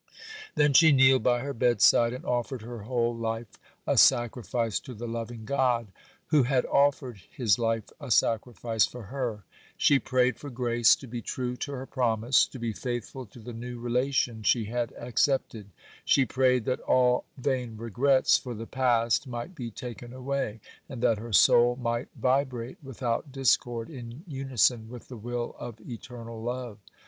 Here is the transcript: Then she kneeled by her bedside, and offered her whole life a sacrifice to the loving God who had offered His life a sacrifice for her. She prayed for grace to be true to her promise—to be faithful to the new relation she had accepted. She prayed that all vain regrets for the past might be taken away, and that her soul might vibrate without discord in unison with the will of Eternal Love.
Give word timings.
Then 0.55 0.73
she 0.73 0.91
kneeled 0.91 1.21
by 1.21 1.41
her 1.41 1.53
bedside, 1.53 2.11
and 2.11 2.25
offered 2.25 2.63
her 2.63 2.79
whole 2.85 3.15
life 3.15 3.59
a 3.85 3.99
sacrifice 3.99 4.79
to 4.79 4.95
the 4.95 5.07
loving 5.07 5.45
God 5.45 5.89
who 6.29 6.41
had 6.41 6.65
offered 6.65 7.21
His 7.29 7.59
life 7.59 7.83
a 7.99 8.09
sacrifice 8.09 8.83
for 8.87 9.03
her. 9.13 9.43
She 9.77 9.99
prayed 9.99 10.37
for 10.39 10.49
grace 10.49 10.95
to 10.95 11.05
be 11.07 11.21
true 11.21 11.55
to 11.57 11.73
her 11.73 11.85
promise—to 11.85 12.57
be 12.57 12.73
faithful 12.73 13.27
to 13.27 13.37
the 13.37 13.53
new 13.53 13.79
relation 13.79 14.41
she 14.41 14.65
had 14.65 14.91
accepted. 14.93 15.67
She 16.03 16.25
prayed 16.25 16.65
that 16.65 16.79
all 16.79 17.25
vain 17.37 17.77
regrets 17.77 18.39
for 18.39 18.55
the 18.55 18.65
past 18.65 19.27
might 19.27 19.53
be 19.53 19.69
taken 19.69 20.13
away, 20.13 20.61
and 20.89 21.03
that 21.03 21.19
her 21.19 21.31
soul 21.31 21.75
might 21.75 22.07
vibrate 22.15 22.79
without 22.81 23.31
discord 23.31 23.87
in 23.87 24.23
unison 24.27 24.89
with 24.89 25.09
the 25.09 25.15
will 25.17 25.55
of 25.59 25.79
Eternal 25.79 26.41
Love. 26.41 26.79